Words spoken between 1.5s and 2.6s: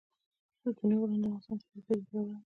د طبیعي پدیدو یو رنګ دی.